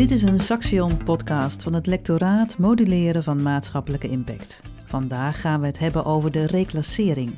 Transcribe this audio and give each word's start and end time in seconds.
Dit 0.00 0.10
is 0.10 0.22
een 0.22 0.38
Saxion-podcast 0.38 1.62
van 1.62 1.72
het 1.72 1.86
lectoraat 1.86 2.58
Moduleren 2.58 3.22
van 3.22 3.42
Maatschappelijke 3.42 4.08
Impact. 4.08 4.62
Vandaag 4.86 5.40
gaan 5.40 5.60
we 5.60 5.66
het 5.66 5.78
hebben 5.78 6.04
over 6.04 6.30
de 6.30 6.46
reclassering. 6.46 7.34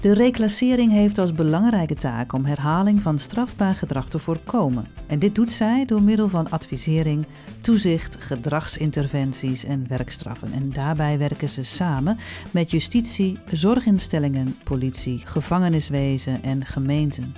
De 0.00 0.14
reclassering 0.14 0.92
heeft 0.92 1.18
als 1.18 1.32
belangrijke 1.32 1.94
taak 1.94 2.32
om 2.32 2.44
herhaling 2.44 3.02
van 3.02 3.18
strafbaar 3.18 3.74
gedrag 3.74 4.08
te 4.08 4.18
voorkomen. 4.18 4.86
En 5.06 5.18
dit 5.18 5.34
doet 5.34 5.50
zij 5.50 5.84
door 5.84 6.02
middel 6.02 6.28
van 6.28 6.50
advisering, 6.50 7.26
toezicht, 7.60 8.24
gedragsinterventies 8.24 9.64
en 9.64 9.88
werkstraffen. 9.88 10.52
En 10.52 10.72
daarbij 10.72 11.18
werken 11.18 11.48
ze 11.48 11.62
samen 11.62 12.18
met 12.50 12.70
justitie, 12.70 13.38
zorginstellingen, 13.50 14.56
politie, 14.64 15.20
gevangeniswezen 15.24 16.42
en 16.42 16.64
gemeenten. 16.64 17.34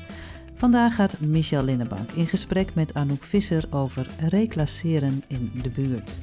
Vandaag 0.61 0.95
gaat 0.95 1.21
Michel 1.21 1.65
Linnenbank 1.65 2.11
in 2.11 2.27
gesprek 2.27 2.75
met 2.75 2.95
Anouk 2.95 3.25
Visser 3.25 3.65
over 3.71 4.07
reclasseren 4.19 5.25
in 5.29 5.51
de 5.63 5.71
buurt. 5.71 6.21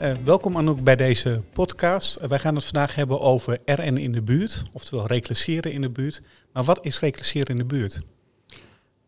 Uh, 0.00 0.12
welkom 0.24 0.56
Anouk 0.56 0.82
bij 0.82 0.96
deze 0.96 1.42
podcast. 1.52 2.20
Uh, 2.20 2.28
wij 2.28 2.38
gaan 2.38 2.54
het 2.54 2.64
vandaag 2.64 2.94
hebben 2.94 3.20
over 3.20 3.58
RN 3.64 3.96
in 3.96 4.12
de 4.12 4.22
buurt, 4.22 4.62
oftewel 4.72 5.06
reclasseren 5.06 5.72
in 5.72 5.80
de 5.80 5.90
buurt. 5.90 6.22
Maar 6.52 6.64
wat 6.64 6.84
is 6.84 7.00
reclasseren 7.00 7.46
in 7.46 7.56
de 7.56 7.64
buurt? 7.64 8.00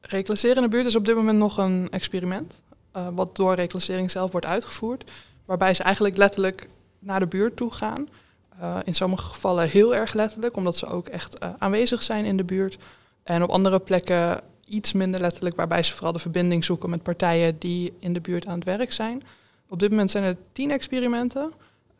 Reclasseren 0.00 0.56
in 0.56 0.62
de 0.62 0.68
buurt 0.68 0.86
is 0.86 0.96
op 0.96 1.04
dit 1.04 1.14
moment 1.14 1.38
nog 1.38 1.58
een 1.58 1.88
experiment, 1.90 2.62
uh, 2.96 3.08
wat 3.14 3.36
door 3.36 3.54
reclassering 3.54 4.10
zelf 4.10 4.32
wordt 4.32 4.46
uitgevoerd, 4.46 5.10
waarbij 5.44 5.74
ze 5.74 5.82
eigenlijk 5.82 6.16
letterlijk 6.16 6.68
naar 6.98 7.20
de 7.20 7.26
buurt 7.26 7.56
toe 7.56 7.72
gaan. 7.72 8.08
In 8.84 8.94
sommige 8.94 9.22
gevallen 9.22 9.68
heel 9.68 9.94
erg 9.94 10.12
letterlijk, 10.12 10.56
omdat 10.56 10.76
ze 10.76 10.86
ook 10.86 11.08
echt 11.08 11.40
aanwezig 11.58 12.02
zijn 12.02 12.24
in 12.24 12.36
de 12.36 12.44
buurt. 12.44 12.78
En 13.22 13.42
op 13.42 13.50
andere 13.50 13.78
plekken 13.78 14.40
iets 14.64 14.92
minder 14.92 15.20
letterlijk, 15.20 15.56
waarbij 15.56 15.82
ze 15.82 15.92
vooral 15.92 16.12
de 16.12 16.18
verbinding 16.18 16.64
zoeken 16.64 16.90
met 16.90 17.02
partijen 17.02 17.58
die 17.58 17.92
in 17.98 18.12
de 18.12 18.20
buurt 18.20 18.46
aan 18.46 18.54
het 18.54 18.64
werk 18.64 18.92
zijn. 18.92 19.22
Op 19.68 19.78
dit 19.78 19.90
moment 19.90 20.10
zijn 20.10 20.24
er 20.24 20.36
tien 20.52 20.70
experimenten, 20.70 21.52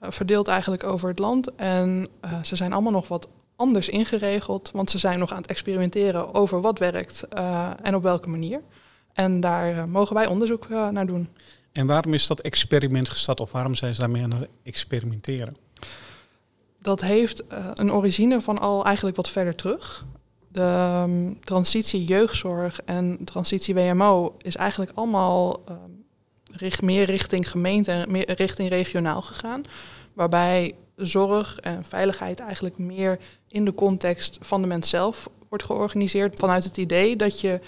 uh, 0.03 0.11
verdeeld 0.11 0.49
eigenlijk 0.49 0.85
over 0.85 1.09
het 1.09 1.19
land. 1.19 1.55
En 1.55 2.09
ze 2.43 2.57
zijn 2.57 2.73
allemaal 2.73 2.93
nog 2.93 3.09
wat 3.09 3.29
anders 3.57 3.89
ingeregeld, 3.89 4.71
want 4.73 4.91
ze 4.91 4.99
zijn 4.99 5.19
nog 5.19 5.31
aan 5.31 5.41
het 5.41 5.51
experimenteren 5.51 6.35
over 6.35 6.61
wat 6.61 6.79
werkt 6.79 7.29
en 7.83 7.95
op 7.95 8.03
welke 8.03 8.29
manier. 8.29 8.61
En 9.13 9.41
daar 9.41 9.89
mogen 9.89 10.15
wij 10.15 10.27
onderzoek 10.27 10.69
naar 10.69 11.07
doen. 11.07 11.29
En 11.73 11.87
waarom 11.87 12.15
is 12.15 12.27
dat 12.27 12.41
experiment 12.41 13.09
gestart 13.09 13.41
of 13.41 13.53
waarom 13.53 13.75
zijn 13.75 13.95
ze 13.95 14.01
daarmee 14.01 14.23
aan 14.23 14.33
het 14.33 14.49
experimenteren? 14.63 15.57
Dat 16.83 17.01
heeft 17.01 17.43
een 17.75 17.93
origine 17.93 18.41
van 18.41 18.59
al 18.59 18.85
eigenlijk 18.85 19.17
wat 19.17 19.29
verder 19.29 19.55
terug. 19.55 20.07
De 20.49 21.03
um, 21.05 21.41
transitie 21.41 22.05
jeugdzorg 22.05 22.81
en 22.85 23.19
transitie 23.25 23.75
WMO 23.75 24.37
is 24.39 24.57
eigenlijk 24.57 24.93
allemaal 24.95 25.65
richt, 26.53 26.83
meer 26.83 27.05
richting 27.05 27.51
gemeente 27.51 27.93
en 27.93 28.11
meer 28.11 28.33
richting 28.35 28.69
regionaal 28.69 29.23
gegaan. 29.23 29.63
Waarbij 30.13 30.75
zorg 30.97 31.59
en 31.61 31.85
veiligheid 31.85 32.41
eigenlijk 32.41 32.79
meer 32.79 33.19
in 33.49 33.65
de 33.65 33.75
context 33.75 34.39
van 34.41 34.61
de 34.61 34.67
mens 34.67 34.89
zelf 34.89 35.29
wordt 35.49 35.65
georganiseerd. 35.65 36.39
Vanuit 36.39 36.65
het 36.65 36.77
idee 36.77 37.17
dat, 37.17 37.41
je, 37.41 37.61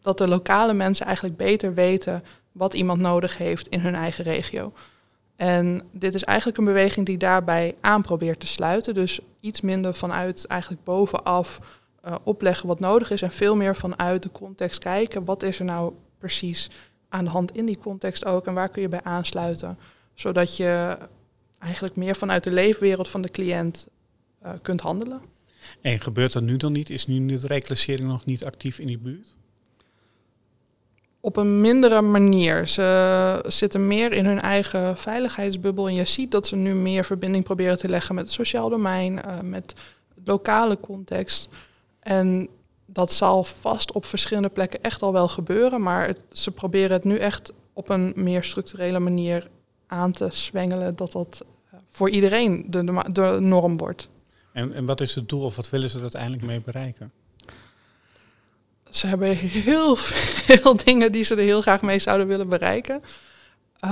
dat 0.00 0.18
de 0.18 0.28
lokale 0.28 0.72
mensen 0.74 1.06
eigenlijk 1.06 1.36
beter 1.36 1.74
weten 1.74 2.24
wat 2.52 2.74
iemand 2.74 3.00
nodig 3.00 3.38
heeft 3.38 3.68
in 3.68 3.80
hun 3.80 3.94
eigen 3.94 4.24
regio. 4.24 4.72
En 5.38 5.82
dit 5.92 6.14
is 6.14 6.24
eigenlijk 6.24 6.58
een 6.58 6.64
beweging 6.64 7.06
die 7.06 7.18
daarbij 7.18 7.74
aan 7.80 8.02
probeert 8.02 8.40
te 8.40 8.46
sluiten. 8.46 8.94
Dus 8.94 9.20
iets 9.40 9.60
minder 9.60 9.94
vanuit 9.94 10.46
eigenlijk 10.46 10.84
bovenaf 10.84 11.60
uh, 12.06 12.14
opleggen 12.22 12.68
wat 12.68 12.80
nodig 12.80 13.10
is 13.10 13.22
en 13.22 13.32
veel 13.32 13.56
meer 13.56 13.76
vanuit 13.76 14.22
de 14.22 14.30
context 14.32 14.78
kijken. 14.78 15.24
Wat 15.24 15.42
is 15.42 15.58
er 15.58 15.64
nou 15.64 15.92
precies 16.18 16.70
aan 17.08 17.24
de 17.24 17.30
hand 17.30 17.56
in 17.56 17.66
die 17.66 17.78
context 17.78 18.24
ook 18.24 18.46
en 18.46 18.54
waar 18.54 18.68
kun 18.68 18.82
je 18.82 18.88
bij 18.88 19.02
aansluiten, 19.02 19.78
zodat 20.14 20.56
je 20.56 20.98
eigenlijk 21.58 21.96
meer 21.96 22.16
vanuit 22.16 22.44
de 22.44 22.52
leefwereld 22.52 23.08
van 23.08 23.22
de 23.22 23.30
cliënt 23.30 23.88
uh, 24.44 24.50
kunt 24.62 24.80
handelen. 24.80 25.20
En 25.80 26.00
gebeurt 26.00 26.32
dat 26.32 26.42
nu 26.42 26.56
dan 26.56 26.72
niet? 26.72 26.90
Is 26.90 27.06
nu 27.06 27.26
de 27.26 27.46
reclassering 27.46 28.08
nog 28.08 28.24
niet 28.24 28.44
actief 28.44 28.78
in 28.78 28.86
die 28.86 28.98
buurt? 28.98 29.36
Op 31.28 31.36
een 31.36 31.60
mindere 31.60 32.00
manier. 32.00 32.66
Ze 32.68 33.44
zitten 33.46 33.86
meer 33.86 34.12
in 34.12 34.26
hun 34.26 34.40
eigen 34.40 34.96
veiligheidsbubbel. 34.96 35.88
En 35.88 35.94
je 35.94 36.04
ziet 36.04 36.30
dat 36.30 36.46
ze 36.46 36.56
nu 36.56 36.74
meer 36.74 37.04
verbinding 37.04 37.44
proberen 37.44 37.78
te 37.78 37.88
leggen 37.88 38.14
met 38.14 38.24
het 38.24 38.32
sociaal 38.32 38.68
domein, 38.68 39.12
uh, 39.12 39.40
met 39.42 39.74
lokale 40.24 40.80
context. 40.80 41.48
En 42.00 42.48
dat 42.86 43.12
zal 43.12 43.44
vast 43.44 43.92
op 43.92 44.04
verschillende 44.04 44.48
plekken 44.48 44.82
echt 44.82 45.02
al 45.02 45.12
wel 45.12 45.28
gebeuren, 45.28 45.82
maar 45.82 46.14
ze 46.32 46.50
proberen 46.50 46.92
het 46.92 47.04
nu 47.04 47.16
echt 47.16 47.52
op 47.72 47.88
een 47.88 48.12
meer 48.16 48.44
structurele 48.44 48.98
manier 48.98 49.48
aan 49.86 50.12
te 50.12 50.28
zwengelen, 50.30 50.96
dat 50.96 51.12
dat 51.12 51.44
eh, 51.70 51.78
voor 51.90 52.10
iedereen 52.10 52.64
de, 52.68 52.84
de, 52.84 53.12
de 53.12 53.36
norm 53.40 53.76
wordt. 53.76 54.08
En, 54.52 54.72
en 54.72 54.86
wat 54.86 55.00
is 55.00 55.14
het 55.14 55.28
doel 55.28 55.44
of 55.44 55.56
wat 55.56 55.70
willen 55.70 55.90
ze 55.90 55.96
er 55.96 56.02
uiteindelijk 56.02 56.42
mee 56.42 56.60
bereiken? 56.60 57.12
Ze 58.90 59.06
hebben 59.06 59.36
heel 59.36 59.96
veel 59.96 60.76
dingen 60.84 61.12
die 61.12 61.24
ze 61.24 61.34
er 61.34 61.42
heel 61.42 61.62
graag 61.62 61.82
mee 61.82 61.98
zouden 61.98 62.26
willen 62.26 62.48
bereiken. 62.48 63.02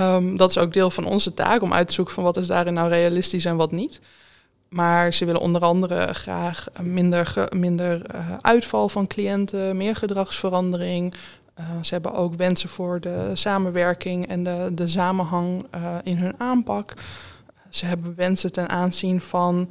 Um, 0.01 0.37
dat 0.37 0.49
is 0.49 0.57
ook 0.57 0.73
deel 0.73 0.89
van 0.89 1.05
onze 1.05 1.33
taak 1.33 1.61
om 1.61 1.73
uit 1.73 1.87
te 1.87 1.93
zoeken 1.93 2.13
van 2.13 2.23
wat 2.23 2.37
is 2.37 2.47
daarin 2.47 2.73
nou 2.73 2.89
realistisch 2.89 3.45
en 3.45 3.55
wat 3.55 3.71
niet. 3.71 3.99
Maar 4.69 5.13
ze 5.13 5.25
willen 5.25 5.41
onder 5.41 5.61
andere 5.61 6.13
graag 6.13 6.67
minder, 6.81 7.47
minder 7.55 8.01
uh, 8.15 8.37
uitval 8.41 8.89
van 8.89 9.07
cliënten, 9.07 9.77
meer 9.77 9.95
gedragsverandering. 9.95 11.13
Uh, 11.59 11.65
ze 11.81 11.93
hebben 11.93 12.13
ook 12.13 12.33
wensen 12.35 12.69
voor 12.69 12.99
de 12.99 13.31
samenwerking 13.33 14.27
en 14.27 14.43
de, 14.43 14.71
de 14.73 14.87
samenhang 14.87 15.65
uh, 15.75 15.95
in 16.03 16.17
hun 16.17 16.33
aanpak. 16.37 16.93
Ze 17.69 17.85
hebben 17.85 18.15
wensen 18.15 18.51
ten 18.51 18.69
aanzien 18.69 19.21
van 19.21 19.69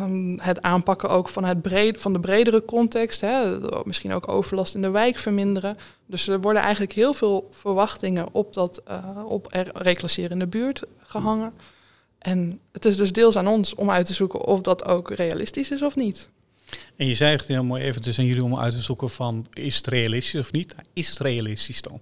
um, 0.00 0.38
het 0.40 0.62
aanpakken 0.62 1.10
ook 1.10 1.28
van, 1.28 1.44
het 1.44 1.62
breed, 1.62 2.00
van 2.00 2.12
de 2.12 2.20
bredere 2.20 2.64
context. 2.64 3.20
Hè, 3.20 3.58
misschien 3.84 4.12
ook 4.12 4.28
overlast 4.28 4.74
in 4.74 4.82
de 4.82 4.90
wijk 4.90 5.18
verminderen. 5.18 5.76
Dus 6.06 6.28
er 6.28 6.40
worden 6.40 6.62
eigenlijk 6.62 6.92
heel 6.92 7.14
veel 7.14 7.48
verwachtingen 7.50 8.26
op 8.32 8.54
dat 8.54 8.82
op 9.26 9.68
reclasseren 9.74 10.30
in 10.30 10.38
de 10.38 10.46
buurt 10.46 10.82
gehangen. 11.02 11.52
En 12.18 12.60
het 12.72 12.84
is 12.84 12.96
dus 12.96 13.12
deels 13.12 13.36
aan 13.36 13.46
ons 13.46 13.74
om 13.74 13.90
uit 13.90 14.06
te 14.06 14.14
zoeken 14.14 14.40
of 14.40 14.60
dat 14.60 14.84
ook 14.84 15.10
realistisch 15.10 15.70
is 15.70 15.82
of 15.82 15.96
niet. 15.96 16.28
En 16.96 17.06
je 17.06 17.14
zei 17.14 17.36
het 17.36 17.46
heel 17.46 17.64
mooi 17.64 17.82
even, 17.82 18.02
dus 18.02 18.18
aan 18.18 18.24
jullie 18.24 18.44
om 18.44 18.58
uit 18.58 18.72
te 18.72 18.80
zoeken 18.80 19.10
van 19.10 19.46
is 19.52 19.76
het 19.76 19.86
realistisch 19.86 20.40
of 20.40 20.52
niet? 20.52 20.74
Is 20.92 21.08
het 21.08 21.18
realistisch 21.18 21.82
dan? 21.82 22.00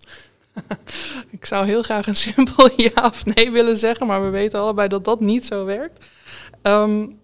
Ik 1.30 1.44
zou 1.44 1.66
heel 1.66 1.82
graag 1.82 2.06
een 2.06 2.16
simpel 2.32 2.70
ja 2.76 3.04
of 3.04 3.24
nee 3.24 3.50
willen 3.50 3.76
zeggen, 3.76 4.06
maar 4.06 4.24
we 4.24 4.28
weten 4.28 4.60
allebei 4.60 4.88
dat 4.88 5.04
dat 5.04 5.20
niet 5.20 5.46
zo 5.46 5.64
werkt. 5.64 6.06
Um, 6.62 7.20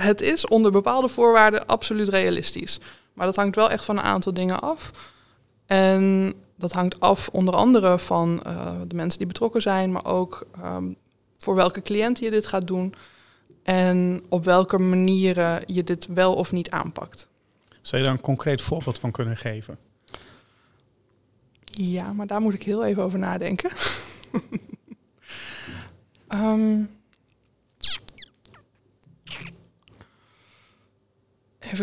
het 0.00 0.20
is 0.20 0.46
onder 0.46 0.72
bepaalde 0.72 1.08
voorwaarden 1.08 1.66
absoluut 1.66 2.08
realistisch. 2.08 2.80
Maar 3.12 3.26
dat 3.26 3.36
hangt 3.36 3.56
wel 3.56 3.70
echt 3.70 3.84
van 3.84 3.98
een 3.98 4.04
aantal 4.04 4.34
dingen 4.34 4.60
af. 4.60 4.90
En 5.66 6.34
dat 6.56 6.72
hangt 6.72 7.00
af 7.00 7.28
onder 7.28 7.54
andere 7.54 7.98
van 7.98 8.42
uh, 8.46 8.72
de 8.86 8.94
mensen 8.94 9.18
die 9.18 9.26
betrokken 9.26 9.62
zijn, 9.62 9.92
maar 9.92 10.04
ook 10.04 10.46
um, 10.64 10.96
voor 11.38 11.54
welke 11.54 11.82
cliënt 11.82 12.18
je 12.18 12.30
dit 12.30 12.46
gaat 12.46 12.66
doen 12.66 12.94
en 13.62 14.22
op 14.28 14.44
welke 14.44 14.78
manieren 14.78 15.62
je 15.66 15.84
dit 15.84 16.06
wel 16.06 16.34
of 16.34 16.52
niet 16.52 16.70
aanpakt. 16.70 17.28
Zou 17.82 18.02
je 18.02 18.08
daar 18.08 18.16
een 18.16 18.22
concreet 18.22 18.60
voorbeeld 18.60 18.98
van 18.98 19.10
kunnen 19.10 19.36
geven? 19.36 19.78
Ja, 21.64 22.12
maar 22.12 22.26
daar 22.26 22.40
moet 22.40 22.54
ik 22.54 22.62
heel 22.62 22.84
even 22.84 23.02
over 23.02 23.18
nadenken. 23.18 23.70
um, 26.28 26.90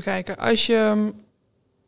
kijken. 0.01 0.37
Als 0.37 0.65
je 0.65 1.11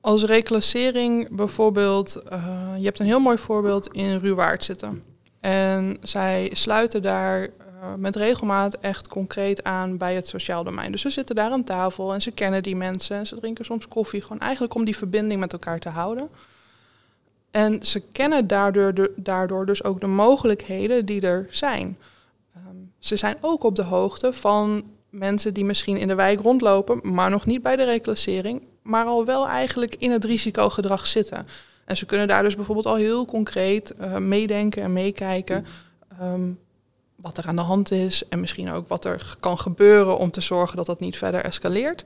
als 0.01 0.23
reclassering 0.23 1.35
bijvoorbeeld, 1.35 2.21
uh, 2.33 2.73
je 2.77 2.85
hebt 2.85 2.99
een 2.99 3.05
heel 3.05 3.19
mooi 3.19 3.37
voorbeeld 3.37 3.87
in 3.87 4.19
Ruwaard 4.19 4.63
zitten. 4.63 5.03
En 5.39 5.97
zij 6.01 6.49
sluiten 6.53 7.01
daar 7.01 7.41
uh, 7.41 7.93
met 7.97 8.15
regelmaat 8.15 8.77
echt 8.77 9.07
concreet 9.07 9.63
aan 9.63 9.97
bij 9.97 10.15
het 10.15 10.27
sociaal 10.27 10.63
domein. 10.63 10.91
Dus 10.91 11.01
ze 11.01 11.09
zitten 11.09 11.35
daar 11.35 11.51
aan 11.51 11.63
tafel 11.63 12.13
en 12.13 12.21
ze 12.21 12.31
kennen 12.31 12.63
die 12.63 12.75
mensen 12.75 13.17
en 13.17 13.27
ze 13.27 13.35
drinken 13.35 13.65
soms 13.65 13.87
koffie. 13.87 14.21
Gewoon 14.21 14.39
eigenlijk 14.39 14.75
om 14.75 14.85
die 14.85 14.97
verbinding 14.97 15.39
met 15.39 15.53
elkaar 15.53 15.79
te 15.79 15.89
houden. 15.89 16.29
En 17.51 17.85
ze 17.85 17.99
kennen 17.99 18.47
daardoor, 18.47 18.93
de, 18.93 19.13
daardoor 19.15 19.65
dus 19.65 19.83
ook 19.83 19.99
de 19.99 20.07
mogelijkheden 20.07 21.05
die 21.05 21.21
er 21.21 21.47
zijn. 21.49 21.97
Um, 22.55 22.91
ze 22.99 23.15
zijn 23.15 23.37
ook 23.41 23.63
op 23.63 23.75
de 23.75 23.83
hoogte 23.83 24.33
van 24.33 24.83
mensen 25.09 25.53
die 25.53 25.65
misschien 25.65 25.97
in 25.97 26.07
de 26.07 26.15
wijk 26.15 26.41
rondlopen, 26.41 26.99
maar 27.03 27.29
nog 27.29 27.45
niet 27.45 27.61
bij 27.61 27.75
de 27.75 27.83
reclassering, 27.83 28.61
maar 28.81 29.05
al 29.05 29.25
wel 29.25 29.47
eigenlijk 29.47 29.95
in 29.95 30.11
het 30.11 30.25
risicogedrag 30.25 31.07
zitten. 31.07 31.47
En 31.85 31.97
ze 31.97 32.05
kunnen 32.05 32.27
daar 32.27 32.43
dus 32.43 32.55
bijvoorbeeld 32.55 32.85
al 32.85 32.95
heel 32.95 33.25
concreet 33.25 33.93
uh, 34.01 34.17
meedenken 34.17 34.81
en 34.81 34.93
meekijken 34.93 35.65
um, 36.21 36.59
wat 37.15 37.37
er 37.37 37.47
aan 37.47 37.55
de 37.55 37.61
hand 37.61 37.91
is 37.91 38.27
en 38.27 38.39
misschien 38.39 38.71
ook 38.71 38.87
wat 38.87 39.05
er 39.05 39.35
kan 39.39 39.57
gebeuren 39.57 40.17
om 40.17 40.31
te 40.31 40.41
zorgen 40.41 40.77
dat 40.77 40.85
dat 40.85 40.99
niet 40.99 41.17
verder 41.17 41.43
escaleert. 41.43 42.03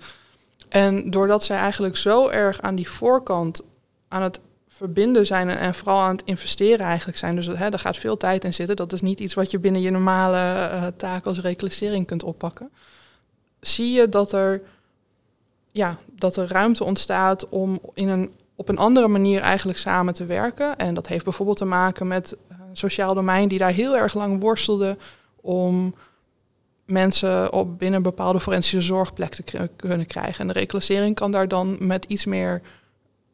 En 0.70 1.10
doordat 1.10 1.44
zij 1.44 1.58
eigenlijk 1.58 1.98
zo 1.98 2.28
erg 2.28 2.62
aan 2.62 2.76
die 2.76 2.90
voorkant 2.90 3.62
aan 4.08 4.22
het 4.22 4.40
verbinden 4.76 5.26
zijn 5.26 5.50
en, 5.50 5.74
vooral 5.74 6.00
aan 6.00 6.16
het 6.16 6.26
investeren 6.26 6.86
eigenlijk 6.86 7.18
zijn. 7.18 7.36
Dus 7.36 7.46
hè, 7.46 7.70
daar 7.70 7.80
gaat 7.80 7.98
veel 7.98 8.18
tijd 8.18 8.44
in 8.44 8.54
zitten. 8.54 8.76
Dat 8.76 8.94
is 8.94 9.02
niet 9.02 9.20
iets 9.20 9.34
wat 9.34 9.52
je 9.52 9.60
binnen 9.60 9.82
je 9.82 9.90
normale 9.90 10.70
uh, 10.74 10.88
taak 10.98 11.26
als 11.26 11.40
reclassering 11.40 12.08
kunt 12.08 12.24
oppakken. 12.24 12.72
Zie 13.60 13.92
je 13.92 14.10
dat 14.10 14.32
er, 14.32 14.62
ja, 15.72 15.98
dat 16.08 16.36
er 16.36 16.48
ruimte 16.48 16.84
ontstaat 16.84 17.50
om 17.50 17.80
in 17.94 18.10
een, 18.10 18.34
op 18.56 18.70
een 18.70 18.78
andere 18.78 19.08
manier 19.08 19.42
eigenlijk 19.42 19.78
samen 19.78 20.14
te 20.14 20.26
werken. 20.26 20.76
En 20.76 20.94
dat 20.94 21.08
heeft 21.08 21.24
bijvoorbeeld 21.24 21.58
te 21.58 21.66
maken 21.66 22.08
met 22.08 22.38
een 22.50 22.78
sociaal 22.78 23.14
domein 23.14 23.48
die 23.48 23.60
daar 23.60 23.72
heel 23.72 23.98
erg 23.98 24.14
lang 24.14 24.42
worstelde 24.42 24.98
om 25.42 25.96
mensen 26.86 27.54
op 27.54 27.80
binnen 27.80 27.98
een 27.98 28.04
bepaalde 28.04 28.40
forensische 28.40 28.82
zorgplek 28.82 29.36
te 29.36 29.70
kunnen 29.76 30.08
krijgen. 30.08 30.40
En 30.40 30.48
de 30.48 30.60
reclassering 30.60 31.16
kan 31.16 31.32
daar 31.32 31.48
dan 31.48 31.76
met 31.80 32.06
iets 32.06 32.26
meer, 32.26 32.62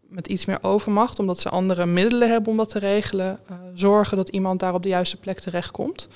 met 0.10 0.28
iets 0.28 0.46
meer 0.46 0.58
overmacht, 0.62 1.20
omdat 1.20 1.40
ze 1.40 1.50
andere 1.50 1.86
middelen 1.86 2.30
hebben 2.30 2.52
om 2.52 2.58
dat 2.58 2.70
te 2.70 2.80
regelen, 2.80 3.40
uh, 3.52 3.58
zorgen 3.74 4.18
dat 4.18 4.30
iemand 4.30 4.60
daar 4.60 4.74
op 4.74 4.84
de 4.84 4.90
juiste 4.90 5.18
plek 5.18 5.40
terechtkomt. 5.40 6.08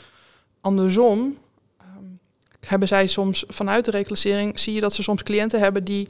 Andersom 0.62 1.20
um, 1.20 2.20
hebben 2.68 2.88
zij 2.88 3.08
soms 3.08 3.44
vanuit 3.48 3.86
de 3.86 3.92
reclassering, 3.92 4.60
zie 4.60 4.74
je 4.74 4.82
dat 4.82 4.94
ze 4.94 5.04
soms 5.04 5.24
cliënten 5.24 5.60
hebben 5.60 5.84
die 5.84 6.08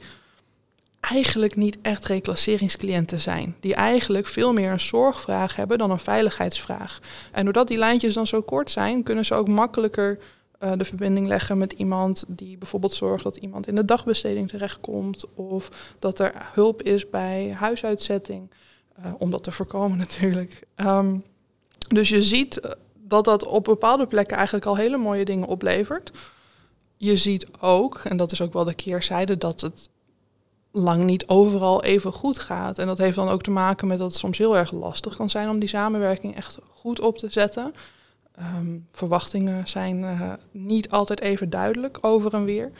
eigenlijk 1.00 1.56
niet 1.56 1.78
echt 1.82 2.04
reclasseringscliënten 2.04 3.20
zijn. 3.20 3.56
Die 3.60 3.74
eigenlijk 3.74 4.26
veel 4.26 4.52
meer 4.52 4.70
een 4.70 4.80
zorgvraag 4.80 5.56
hebben 5.56 5.78
dan 5.78 5.90
een 5.90 5.98
veiligheidsvraag. 5.98 7.00
En 7.32 7.44
doordat 7.44 7.68
die 7.68 7.78
lijntjes 7.78 8.14
dan 8.14 8.26
zo 8.26 8.42
kort 8.42 8.70
zijn, 8.70 9.02
kunnen 9.02 9.24
ze 9.24 9.34
ook 9.34 9.48
makkelijker 9.48 10.18
uh, 10.64 10.72
de 10.76 10.84
verbinding 10.84 11.26
leggen 11.26 11.58
met 11.58 11.72
iemand 11.72 12.24
die 12.28 12.58
bijvoorbeeld 12.58 12.94
zorgt 12.94 13.24
dat 13.24 13.36
iemand 13.36 13.66
in 13.66 13.74
de 13.74 13.84
dagbesteding 13.84 14.48
terechtkomt. 14.48 15.24
Of 15.34 15.94
dat 15.98 16.18
er 16.18 16.32
hulp 16.36 16.82
is 16.82 17.10
bij 17.10 17.52
huisuitzetting. 17.52 18.50
Uh, 18.98 19.12
om 19.18 19.30
dat 19.30 19.42
te 19.42 19.50
voorkomen 19.50 19.98
natuurlijk. 20.06 20.66
Um, 20.76 21.24
dus 21.88 22.08
je 22.08 22.22
ziet 22.22 22.76
dat 22.94 23.24
dat 23.24 23.46
op 23.46 23.64
bepaalde 23.64 24.06
plekken 24.06 24.36
eigenlijk 24.36 24.66
al 24.66 24.76
hele 24.76 24.96
mooie 24.96 25.24
dingen 25.24 25.48
oplevert. 25.48 26.10
Je 26.96 27.16
ziet 27.16 27.46
ook, 27.60 27.98
en 28.04 28.16
dat 28.16 28.32
is 28.32 28.40
ook 28.40 28.52
wel 28.52 28.64
de 28.64 28.74
keerzijde, 28.74 29.38
dat 29.38 29.60
het 29.60 29.88
lang 30.72 31.04
niet 31.04 31.26
overal 31.26 31.82
even 31.82 32.12
goed 32.12 32.38
gaat. 32.38 32.78
En 32.78 32.86
dat 32.86 32.98
heeft 32.98 33.16
dan 33.16 33.28
ook 33.28 33.42
te 33.42 33.50
maken 33.50 33.88
met 33.88 33.98
dat 33.98 34.10
het 34.10 34.20
soms 34.20 34.38
heel 34.38 34.56
erg 34.56 34.72
lastig 34.72 35.16
kan 35.16 35.30
zijn 35.30 35.48
om 35.48 35.58
die 35.58 35.68
samenwerking 35.68 36.36
echt 36.36 36.58
goed 36.70 37.00
op 37.00 37.18
te 37.18 37.30
zetten. 37.30 37.74
Um, 38.40 38.86
verwachtingen 38.90 39.68
zijn 39.68 40.00
uh, 40.02 40.32
niet 40.50 40.90
altijd 40.90 41.20
even 41.20 41.50
duidelijk 41.50 41.98
over 42.00 42.34
en 42.34 42.44
weer. 42.44 42.70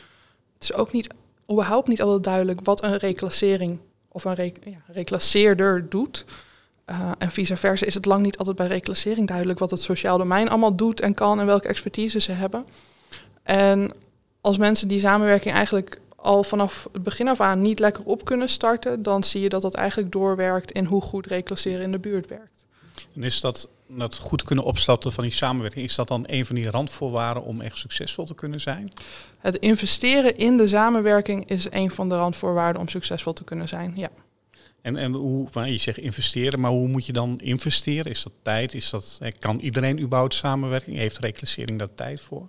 Het 0.55 0.63
is 0.63 0.73
ook 0.73 0.93
niet, 0.93 1.15
überhaupt 1.53 1.89
niet 1.89 2.03
altijd 2.03 2.25
duidelijk 2.25 2.61
wat 2.61 2.83
een 2.83 2.97
reclassering 2.97 3.79
of 4.09 4.25
een 4.25 4.55
ja, 4.65 4.79
reclasseerder 4.87 5.89
doet. 5.89 6.25
Uh, 6.91 7.11
en 7.19 7.31
vice 7.31 7.57
versa 7.57 7.87
is 7.87 7.95
het 7.95 8.05
lang 8.05 8.23
niet 8.23 8.39
altijd 8.39 8.57
bij 8.57 8.67
reclassering 8.67 9.29
duidelijk 9.29 9.59
wat 9.59 9.71
het 9.71 9.81
sociaal 9.81 10.19
domein 10.19 10.49
allemaal 10.49 10.75
doet 10.75 11.01
en 11.01 11.15
kan 11.15 11.41
en 11.41 11.47
welke 11.47 11.69
expertise 11.69 12.21
ze 12.21 12.33
hebben. 12.33 12.67
En 13.43 13.93
als 14.41 14.59
mensen 14.59 14.89
die 14.89 15.01
samenwerking 15.01 15.55
eigenlijk 15.55 16.01
al 16.17 16.43
vanaf 16.43 16.89
het 16.93 17.03
begin 17.03 17.29
af 17.29 17.41
aan 17.41 17.63
niet 17.63 17.79
lekker 17.79 18.05
op 18.05 18.25
kunnen 18.25 18.49
starten, 18.49 19.03
dan 19.03 19.25
zie 19.25 19.41
je 19.41 19.49
dat 19.49 19.63
dat 19.63 19.75
eigenlijk 19.75 20.13
doorwerkt 20.13 20.73
in 20.73 20.85
hoe 20.85 21.03
goed 21.03 21.27
reclasseren 21.27 21.83
in 21.83 21.93
de 21.93 21.99
buurt 21.99 22.27
werkt. 22.29 22.54
En 23.15 23.23
is 23.23 23.41
dat, 23.41 23.69
dat 23.87 24.19
goed 24.19 24.43
kunnen 24.43 24.65
opstarten 24.65 25.13
van 25.13 25.25
die 25.25 25.33
samenwerking, 25.33 25.85
is 25.85 25.95
dat 25.95 26.09
dan 26.09 26.25
een 26.27 26.47
van 26.47 26.55
die 26.55 26.71
randvoorwaarden 26.71 27.45
om 27.45 27.61
echt 27.61 27.79
succesvol 27.79 28.25
te 28.25 28.35
kunnen 28.35 28.61
zijn? 28.61 28.93
Het 29.39 29.57
investeren 29.57 30.37
in 30.37 30.57
de 30.57 30.69
samenwerking 30.69 31.49
is 31.49 31.67
een 31.71 31.91
van 31.91 32.09
de 32.09 32.17
randvoorwaarden 32.17 32.81
om 32.81 32.89
succesvol 32.89 33.33
te 33.33 33.45
kunnen 33.45 33.69
zijn, 33.69 33.93
ja. 33.97 34.11
En, 34.83 34.97
en 34.97 35.13
hoe, 35.13 35.49
je 35.53 35.79
zegt 35.79 35.99
investeren, 35.99 36.61
maar 36.61 36.71
hoe 36.71 36.89
moet 36.89 37.07
je 37.07 37.13
dan 37.13 37.41
investeren? 37.41 38.11
Is 38.11 38.23
dat 38.23 38.33
tijd? 38.43 38.75
Is 38.75 38.91
dat, 38.91 39.21
kan 39.39 39.59
iedereen 39.59 40.01
überhaupt 40.01 40.35
samenwerking? 40.35 40.97
Heeft 40.97 41.19
reclassering 41.19 41.79
daar 41.79 41.95
tijd 41.95 42.21
voor? 42.21 42.49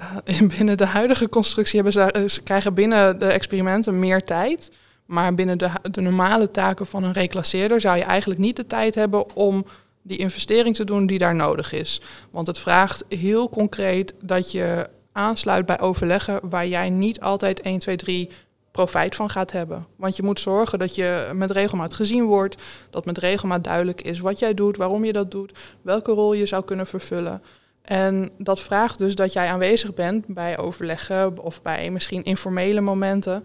Uh, 0.00 0.48
binnen 0.56 0.76
de 0.76 0.86
huidige 0.86 1.28
constructie 1.28 1.82
hebben 1.82 1.92
ze, 1.92 2.24
ze 2.28 2.42
krijgen 2.42 2.74
binnen 2.74 3.18
de 3.18 3.26
experimenten 3.26 3.98
meer 3.98 4.24
tijd. 4.24 4.70
Maar 5.06 5.34
binnen 5.34 5.58
de, 5.58 5.70
de 5.90 6.00
normale 6.00 6.50
taken 6.50 6.86
van 6.86 7.04
een 7.04 7.12
reclasseerder 7.12 7.80
zou 7.80 7.96
je 7.96 8.04
eigenlijk 8.04 8.40
niet 8.40 8.56
de 8.56 8.66
tijd 8.66 8.94
hebben 8.94 9.34
om 9.36 9.66
die 10.02 10.18
investering 10.18 10.74
te 10.74 10.84
doen 10.84 11.06
die 11.06 11.18
daar 11.18 11.34
nodig 11.34 11.72
is. 11.72 12.00
Want 12.30 12.46
het 12.46 12.58
vraagt 12.58 13.04
heel 13.08 13.48
concreet 13.48 14.14
dat 14.20 14.52
je 14.52 14.88
aansluit 15.12 15.66
bij 15.66 15.80
overleggen 15.80 16.40
waar 16.48 16.66
jij 16.66 16.90
niet 16.90 17.20
altijd 17.20 17.60
1, 17.60 17.78
2, 17.78 17.96
3 17.96 18.30
profijt 18.70 19.16
van 19.16 19.30
gaat 19.30 19.52
hebben. 19.52 19.86
Want 19.96 20.16
je 20.16 20.22
moet 20.22 20.40
zorgen 20.40 20.78
dat 20.78 20.94
je 20.94 21.30
met 21.34 21.50
regelmaat 21.50 21.94
gezien 21.94 22.24
wordt, 22.24 22.62
dat 22.90 23.04
met 23.04 23.18
regelmaat 23.18 23.64
duidelijk 23.64 24.02
is 24.02 24.20
wat 24.20 24.38
jij 24.38 24.54
doet, 24.54 24.76
waarom 24.76 25.04
je 25.04 25.12
dat 25.12 25.30
doet, 25.30 25.58
welke 25.82 26.12
rol 26.12 26.32
je 26.32 26.46
zou 26.46 26.64
kunnen 26.64 26.86
vervullen. 26.86 27.42
En 27.82 28.30
dat 28.38 28.60
vraagt 28.60 28.98
dus 28.98 29.14
dat 29.14 29.32
jij 29.32 29.48
aanwezig 29.48 29.94
bent 29.94 30.26
bij 30.26 30.58
overleggen 30.58 31.38
of 31.38 31.62
bij 31.62 31.90
misschien 31.90 32.22
informele 32.22 32.80
momenten 32.80 33.44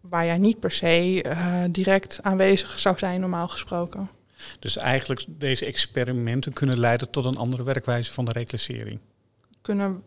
waar 0.00 0.24
jij 0.24 0.38
niet 0.38 0.60
per 0.60 0.70
se 0.70 1.24
uh, 1.26 1.64
direct 1.70 2.18
aanwezig 2.22 2.78
zou 2.78 2.98
zijn, 2.98 3.20
normaal 3.20 3.48
gesproken. 3.48 4.10
Dus 4.58 4.76
eigenlijk 4.76 5.24
deze 5.28 5.66
experimenten 5.66 6.52
kunnen 6.52 6.78
leiden 6.78 7.10
tot 7.10 7.24
een 7.24 7.36
andere 7.36 7.62
werkwijze 7.62 8.12
van 8.12 8.24
de 8.24 8.32
reclassering? 8.32 8.98
Kunnen, 9.62 10.02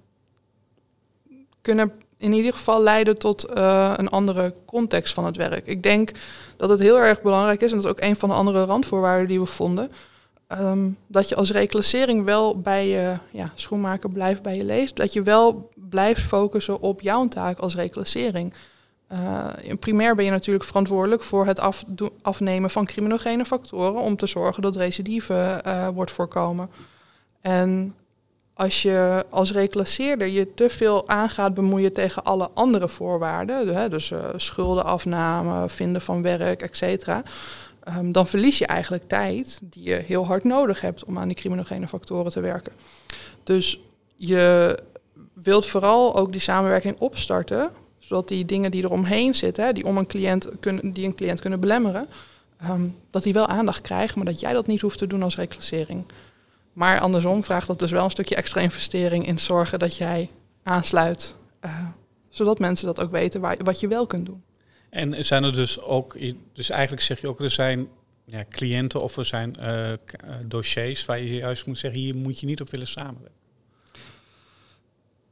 kunnen 1.62 1.92
in 2.18 2.34
ieder 2.34 2.54
geval 2.54 2.81
leiden 2.81 3.19
tot 3.19 3.50
uh, 3.50 3.94
een 3.95 4.10
andere 4.10 4.54
context 4.66 5.13
van 5.13 5.25
het 5.25 5.38
werk. 5.38 5.68
Ik 5.68 5.84
denk 5.84 6.12
dat 6.57 6.69
het 6.69 6.80
heel 6.80 6.98
erg 6.98 7.22
belangrijk 7.22 7.62
is, 7.62 7.69
en 7.69 7.75
dat 7.75 7.86
is 7.86 7.92
ook 7.92 8.01
een 8.01 8.16
van 8.16 8.30
de 8.30 8.36
andere 8.36 8.63
randvoorwaarden 8.63 9.28
die 9.28 9.39
we 9.39 9.46
vonden, 9.46 9.92
um, 10.48 10.98
dat 11.07 11.30
je 11.30 11.36
als 11.36 11.51
reclassering 11.51 12.24
wel 12.24 12.62
bij 12.62 12.88
je 12.88 13.13
ja, 13.31 13.51
schoenmaker 13.56 14.10
blijft 14.10 14.42
bij 14.42 14.57
je 14.57 14.63
leest. 14.63 14.96
Dat 14.96 15.13
je 15.13 15.24
wel 15.24 15.69
blijft 15.75 16.22
focussen 16.22 16.80
op 16.80 17.01
jouw 17.01 17.28
taak 17.28 17.60
als 17.60 17.75
reclassering. 17.75 18.54
Uh, 19.13 19.48
primair 19.80 20.15
ben 20.15 20.25
je 20.25 20.31
natuurlijk 20.31 20.65
verantwoordelijk 20.65 21.24
voor 21.24 21.45
het 21.45 21.62
afnemen 22.21 22.69
van 22.69 22.86
criminogene 22.86 23.45
factoren 23.45 24.01
om 24.01 24.15
te 24.15 24.27
zorgen 24.27 24.62
dat 24.62 24.75
recidive 24.75 25.62
uh, 25.68 25.88
wordt 25.88 26.12
voorkomen. 26.12 26.69
En 27.42 27.95
als 28.54 28.81
je 28.81 29.25
als 29.30 29.51
reclasseerder 29.51 30.27
je 30.27 30.54
te 30.54 30.69
veel 30.69 31.07
aangaat 31.10 31.54
bemoeien 31.54 31.92
tegen 31.92 32.24
alle 32.24 32.50
andere 32.54 32.89
voorwaarden, 32.89 33.89
dus 33.89 34.10
uh, 34.10 34.19
schuldenafname, 34.36 35.70
vinden 35.70 36.01
van 36.01 36.22
werk, 36.22 36.62
et 36.62 36.77
cetera, 36.77 37.24
um, 37.98 38.12
dan 38.12 38.27
verlies 38.27 38.58
je 38.58 38.67
eigenlijk 38.67 39.08
tijd 39.08 39.60
die 39.63 39.84
je 39.84 39.96
heel 39.96 40.25
hard 40.25 40.43
nodig 40.43 40.82
hebt 40.82 41.03
om 41.05 41.20
aan 41.20 41.27
die 41.27 41.38
criminogene 41.38 41.88
factoren 41.88 42.32
te 42.32 42.41
werken. 42.41 42.72
Dus 43.43 43.79
je 44.15 44.77
wilt 45.34 45.65
vooral 45.65 46.15
ook 46.15 46.32
die 46.32 46.41
samenwerking 46.41 47.00
opstarten, 47.00 47.70
zodat 48.13 48.27
die 48.27 48.46
dingen 48.46 48.72
die 48.72 48.84
eromheen 48.84 49.36
zitten, 49.36 49.74
die 49.74 49.86
om 49.86 49.98
een 49.98 50.08
cliënt 50.08 50.50
kunnen, 50.60 50.93
die 50.93 51.05
een 51.05 51.15
cliënt 51.15 51.39
kunnen 51.39 51.60
belemmeren, 51.60 52.08
um, 52.70 52.96
dat 53.10 53.24
die 53.24 53.34
wel 53.34 53.48
aandacht 53.48 53.82
krijgen, 53.82 54.17
maar 54.17 54.32
dat 54.32 54.39
jij 54.39 54.53
dat 54.53 54.67
niet 54.67 54.82
hoeft 54.82 54.98
te 54.98 55.08
doen 55.08 55.24
als 55.24 55.36
reclassering. 55.36 56.05
Maar 56.74 57.00
andersom 57.00 57.43
vraagt 57.43 57.67
dat 57.67 57.79
dus 57.79 57.91
wel 57.91 58.03
een 58.03 58.12
stukje 58.12 58.36
extra 58.36 58.62
investering 58.62 59.27
in 59.27 59.39
zorgen 59.39 59.79
dat 59.79 59.98
jij 59.98 60.29
aansluit, 60.63 61.36
uh, 61.65 61.88
zodat 62.29 62.60
mensen 62.60 62.86
dat 62.86 63.00
ook 63.00 63.12
weten 63.12 63.41
waar, 63.41 63.58
wat 63.63 63.79
je 63.79 63.88
wel 63.88 64.08
kunt 64.08 64.25
doen. 64.25 64.43
En 64.89 65.25
zijn 65.25 65.43
er 65.43 65.53
dus 65.53 65.82
ook, 65.82 66.17
dus 66.53 66.70
eigenlijk 66.70 67.01
zeg 67.01 67.22
je 67.22 67.27
ook, 67.27 67.39
er 67.39 67.50
zijn 67.50 67.88
ja, 68.25 68.43
cliënten 68.50 69.01
of 69.01 69.17
er 69.17 69.25
zijn 69.25 69.58
uh, 69.60 69.91
dossiers 70.46 71.05
waar 71.05 71.20
je 71.20 71.36
juist 71.36 71.65
moet 71.65 71.77
zeggen, 71.77 72.00
hier 72.00 72.15
moet 72.15 72.39
je 72.39 72.46
niet 72.46 72.62
op 72.62 72.70
willen 72.70 72.88
samenwerken? 72.88 73.42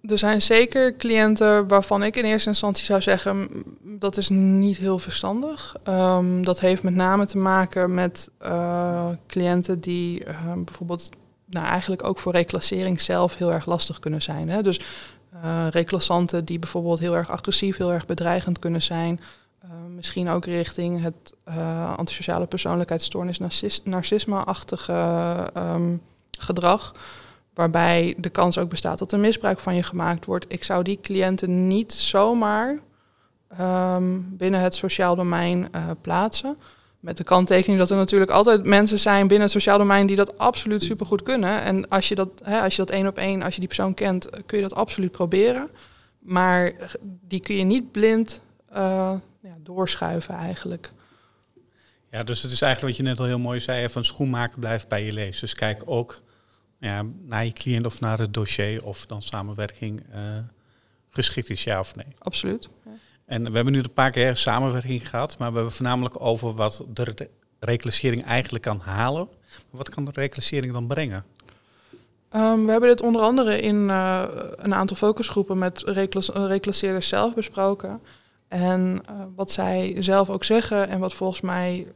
Er 0.02 0.18
zijn 0.18 0.42
zeker 0.42 0.96
cliënten 0.96 1.68
waarvan 1.68 2.04
ik 2.04 2.16
in 2.16 2.24
eerste 2.24 2.50
instantie 2.50 2.86
zou 2.86 3.02
zeggen, 3.02 3.50
dat 3.82 4.18
is 4.18 4.30
niet 4.30 4.78
heel 4.78 5.00
verstandig. 5.00 5.76
Um, 5.88 6.44
dat 6.46 6.60
heeft 6.60 6.84
met 6.84 6.96
name 6.96 7.26
te 7.26 7.38
maken 7.38 7.94
met 7.94 8.30
uh, 8.42 9.10
cliënten 9.28 9.80
die 9.80 10.26
uh, 10.26 10.54
bijvoorbeeld 10.54 11.10
nou, 11.46 11.66
eigenlijk 11.66 12.08
ook 12.08 12.20
voor 12.20 12.32
reclassering 12.32 13.02
zelf 13.02 13.36
heel 13.36 13.52
erg 13.52 13.66
lastig 13.66 14.00
kunnen 14.00 14.22
zijn. 14.22 14.50
Hè? 14.50 14.62
Dus 14.62 14.80
uh, 15.44 15.68
reclassanten 15.70 16.46
die 16.46 16.60
bijvoorbeeld 16.60 17.00
heel 17.00 17.16
erg 17.16 17.30
agressief, 17.30 17.78
heel 17.78 17.94
erg 17.94 18.06
bedreigend 18.06 18.60
kunnen 18.60 18.82
zijn. 18.82 19.20
Uh, 19.64 19.70
misschien 19.96 20.30
ook 20.30 20.46
richting 20.46 21.02
het 21.02 21.34
antisociale 21.96 22.46
persoonlijkheidsstoornis, 22.46 23.40
narcisme-achtige 23.84 25.48
um, 25.58 26.02
gedrag. 26.38 26.94
Waarbij 27.54 28.16
de 28.18 28.30
kans 28.30 28.58
ook 28.58 28.70
bestaat 28.70 29.00
dat 29.00 29.12
er 29.12 29.20
misbruik 29.20 29.60
van 29.60 29.76
je 29.76 29.84
gemaakt 29.84 30.26
wordt. 30.26 30.46
Ik 30.48 30.64
zou 30.64 30.84
die 30.84 31.00
cliënten 31.02 31.68
niet 31.68 31.94
zomaar 31.94 32.80
um, 33.60 34.38
binnen 34.38 34.60
het 34.60 34.76
sociaal 34.76 35.16
domein 35.16 35.70
plaatsen. 36.02 36.58
Met 37.00 37.18
de 37.18 37.24
kanttekening 37.24 37.80
dat 37.80 37.90
er 37.90 37.96
natuurlijk 37.96 38.32
altijd 38.32 38.66
mensen 38.66 39.00
zijn 39.00 39.28
binnen 39.28 39.42
het 39.42 39.52
sociaal 39.52 39.78
domein 39.78 40.08
die 40.08 40.16
dat 40.16 40.38
absoluut 40.38 40.84
supergoed 40.84 41.24
kunnen. 41.24 41.62
En 41.62 41.90
als 41.90 42.08
je 42.08 42.16
dat, 42.16 42.30
hè, 42.44 42.62
als 42.62 42.76
je 42.76 42.86
dat 42.86 42.96
één 42.96 43.08
op 43.08 43.18
één, 43.18 43.42
als 43.42 43.54
je 43.54 43.60
die 43.60 43.68
persoon 43.68 43.94
kent, 43.94 44.30
kun 44.46 44.58
je 44.58 44.64
dat 44.64 44.76
absoluut 44.76 45.12
proberen. 45.12 45.70
Maar 46.20 46.74
die 47.28 47.40
kun 47.40 47.56
je 47.56 47.64
niet 47.64 47.92
blind 47.92 48.42
ja, 48.74 49.58
doorschuiven 49.64 50.36
eigenlijk. 50.36 50.92
Ja, 52.12 52.24
dus 52.24 52.42
het 52.42 52.52
is 52.52 52.62
eigenlijk 52.62 52.98
wat 52.98 53.06
je 53.06 53.12
net 53.12 53.20
al 53.20 53.26
heel 53.26 53.40
mooi 53.40 53.60
zei, 53.60 53.90
van 53.90 54.06
schoenmaken 54.06 54.60
blijft 54.60 54.88
bij 54.88 55.06
je 55.06 55.14
lees. 55.14 55.40
Dus 55.40 55.54
kijk 55.54 55.82
ook 55.86 56.22
ja, 56.82 57.06
naar 57.26 57.46
je 57.46 57.54
cliënt 57.54 57.86
of 57.86 58.00
naar 58.00 58.20
het 58.20 58.34
dossier 58.34 58.86
of 58.86 59.06
dan 59.06 59.22
samenwerking 59.22 60.04
uh, 60.14 60.18
geschikt 61.10 61.50
is, 61.50 61.64
ja 61.64 61.80
of 61.80 61.96
nee. 61.96 62.06
Absoluut. 62.18 62.70
Ja. 62.86 62.92
En 63.26 63.44
we 63.44 63.56
hebben 63.56 63.74
nu 63.74 63.80
een 63.80 63.94
paar 63.94 64.12
keer 64.12 64.38
samenwerking 64.38 65.10
gehad, 65.10 65.38
maar 65.38 65.50
we 65.50 65.56
hebben 65.56 65.74
voornamelijk 65.74 66.22
over 66.22 66.54
wat 66.54 66.84
de 66.94 67.30
reclassering 67.60 68.24
eigenlijk 68.24 68.64
kan 68.64 68.80
halen. 68.80 69.28
Maar 69.50 69.78
wat 69.78 69.90
kan 69.90 70.06
de 70.06 70.12
reclassering 70.14 70.74
dan 70.74 70.88
brengen? 70.88 71.26
Um, 72.36 72.66
we 72.66 72.72
hebben 72.72 72.90
dit 72.90 73.02
onder 73.02 73.22
andere 73.22 73.62
in 73.62 73.76
uh, 73.76 74.24
een 74.56 74.74
aantal 74.74 74.98
focusgroepen 74.98 75.58
met 75.58 75.84
reclasseerders 76.36 77.08
zelf 77.08 77.34
besproken. 77.34 78.02
En 78.48 79.02
uh, 79.10 79.16
wat 79.36 79.52
zij 79.52 79.96
zelf 80.00 80.30
ook 80.30 80.44
zeggen 80.44 80.90
en 80.90 81.00
wat 81.00 81.14
volgens 81.14 81.42
mij 81.42 81.88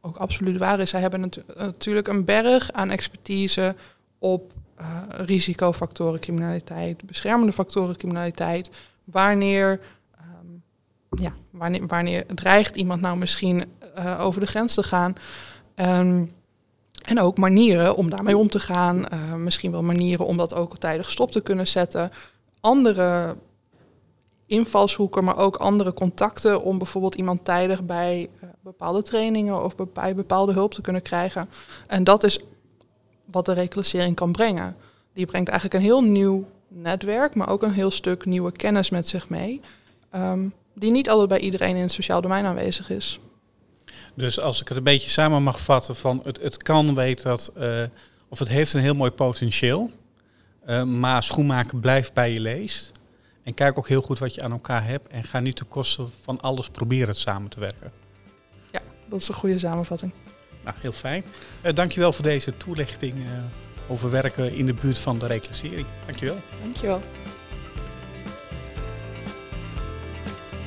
ook 0.00 0.16
absoluut 0.16 0.58
waar 0.58 0.80
is, 0.80 0.90
zij 0.90 1.00
hebben 1.00 1.20
natu 1.20 1.42
natuurlijk 1.56 2.08
een 2.08 2.24
berg 2.24 2.72
aan 2.72 2.90
expertise 2.90 3.76
op 4.18 4.52
uh, 4.80 5.02
risicofactoren 5.08 6.20
criminaliteit, 6.20 7.06
beschermende 7.06 7.52
factoren 7.52 7.96
criminaliteit. 7.96 8.70
Wanneer, 9.04 9.80
um, 10.20 10.62
ja, 11.10 11.32
wanneer, 11.50 11.86
wanneer 11.86 12.26
dreigt 12.34 12.76
iemand 12.76 13.00
nou 13.00 13.16
misschien 13.16 13.64
uh, 13.98 14.20
over 14.20 14.40
de 14.40 14.46
grens 14.46 14.74
te 14.74 14.82
gaan? 14.82 15.14
Um, 15.74 16.34
en 17.02 17.20
ook 17.20 17.38
manieren 17.38 17.96
om 17.96 18.10
daarmee 18.10 18.36
om 18.36 18.48
te 18.48 18.60
gaan. 18.60 19.06
Uh, 19.12 19.34
misschien 19.34 19.70
wel 19.70 19.82
manieren 19.82 20.26
om 20.26 20.36
dat 20.36 20.54
ook 20.54 20.78
tijdig 20.78 21.10
stop 21.10 21.30
te 21.30 21.40
kunnen 21.40 21.66
zetten. 21.66 22.10
Andere 22.60 23.36
invalshoeken, 24.46 25.24
maar 25.24 25.36
ook 25.36 25.56
andere 25.56 25.92
contacten 25.92 26.62
om 26.62 26.78
bijvoorbeeld 26.78 27.14
iemand 27.14 27.44
tijdig 27.44 27.84
bij 27.84 28.30
bepaalde 28.60 29.02
trainingen 29.02 29.64
of 29.64 29.74
bij 29.92 30.14
bepaalde 30.14 30.52
hulp 30.52 30.74
te 30.74 30.80
kunnen 30.80 31.02
krijgen. 31.02 31.48
En 31.86 32.04
dat 32.04 32.24
is 32.24 32.40
wat 33.30 33.44
de 33.44 33.52
reclassering 33.52 34.16
kan 34.16 34.32
brengen. 34.32 34.76
Die 35.12 35.26
brengt 35.26 35.48
eigenlijk 35.48 35.80
een 35.80 35.86
heel 35.88 36.02
nieuw 36.02 36.48
netwerk, 36.68 37.34
maar 37.34 37.48
ook 37.48 37.62
een 37.62 37.72
heel 37.72 37.90
stuk 37.90 38.24
nieuwe 38.24 38.52
kennis 38.52 38.90
met 38.90 39.08
zich 39.08 39.28
mee. 39.28 39.60
Um, 40.14 40.54
die 40.74 40.90
niet 40.90 41.10
altijd 41.10 41.28
bij 41.28 41.38
iedereen 41.38 41.76
in 41.76 41.82
het 41.82 41.92
sociaal 41.92 42.20
domein 42.20 42.44
aanwezig 42.44 42.90
is. 42.90 43.20
Dus 44.14 44.40
als 44.40 44.60
ik 44.60 44.68
het 44.68 44.76
een 44.76 44.82
beetje 44.82 45.10
samen 45.10 45.42
mag 45.42 45.60
vatten 45.60 45.96
van 45.96 46.20
het, 46.24 46.42
het 46.42 46.62
kan 46.62 46.94
weet 46.94 47.22
dat, 47.22 47.52
uh, 47.58 47.82
of 48.28 48.38
het 48.38 48.48
heeft 48.48 48.72
een 48.72 48.80
heel 48.80 48.94
mooi 48.94 49.10
potentieel, 49.10 49.90
uh, 50.66 50.82
maar 50.82 51.22
schoenmaken 51.22 51.80
blijft 51.80 52.12
bij 52.12 52.32
je 52.32 52.40
leest. 52.40 52.92
En 53.42 53.54
kijk 53.54 53.78
ook 53.78 53.88
heel 53.88 54.02
goed 54.02 54.18
wat 54.18 54.34
je 54.34 54.42
aan 54.42 54.52
elkaar 54.52 54.84
hebt 54.84 55.08
en 55.08 55.24
ga 55.24 55.40
niet 55.40 55.56
ten 55.56 55.68
koste 55.68 56.06
van 56.20 56.40
alles 56.40 56.68
proberen 56.68 57.08
het 57.08 57.18
samen 57.18 57.50
te 57.50 57.60
werken. 57.60 57.92
Ja, 58.72 58.80
dat 59.08 59.20
is 59.20 59.28
een 59.28 59.34
goede 59.34 59.58
samenvatting. 59.58 60.12
Nou, 60.66 60.78
heel 60.80 60.92
fijn. 60.92 61.24
Uh, 61.62 61.72
dankjewel 61.72 62.12
voor 62.12 62.24
deze 62.24 62.56
toelichting 62.56 63.14
over 63.88 64.10
werken 64.10 64.52
in 64.52 64.66
de 64.66 64.74
buurt 64.74 64.98
van 64.98 65.18
de 65.18 65.26
reclassering. 65.26 65.86
Dankjewel. 66.04 66.40
Dankjewel. 66.62 67.02